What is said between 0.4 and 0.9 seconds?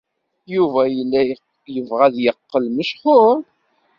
Yuba